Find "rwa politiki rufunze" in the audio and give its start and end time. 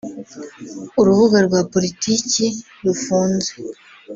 1.47-3.51